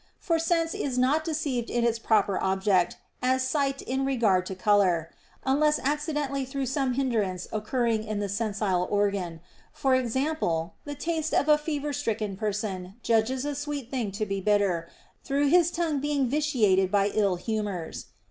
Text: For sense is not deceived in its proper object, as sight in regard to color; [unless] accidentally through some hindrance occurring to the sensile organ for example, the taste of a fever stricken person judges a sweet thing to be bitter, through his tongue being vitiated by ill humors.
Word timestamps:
For 0.17 0.39
sense 0.39 0.73
is 0.73 0.97
not 0.97 1.23
deceived 1.23 1.69
in 1.69 1.83
its 1.83 1.99
proper 1.99 2.39
object, 2.41 2.97
as 3.21 3.47
sight 3.47 3.83
in 3.83 4.03
regard 4.03 4.47
to 4.47 4.55
color; 4.55 5.11
[unless] 5.45 5.77
accidentally 5.77 6.43
through 6.43 6.65
some 6.65 6.95
hindrance 6.95 7.47
occurring 7.53 8.07
to 8.07 8.15
the 8.15 8.27
sensile 8.27 8.87
organ 8.89 9.41
for 9.71 9.93
example, 9.93 10.73
the 10.85 10.95
taste 10.95 11.35
of 11.35 11.47
a 11.47 11.55
fever 11.59 11.93
stricken 11.93 12.35
person 12.35 12.95
judges 13.03 13.45
a 13.45 13.53
sweet 13.53 13.91
thing 13.91 14.11
to 14.13 14.25
be 14.25 14.41
bitter, 14.41 14.89
through 15.23 15.49
his 15.49 15.69
tongue 15.69 15.99
being 15.99 16.27
vitiated 16.27 16.89
by 16.89 17.09
ill 17.13 17.35
humors. 17.35 18.07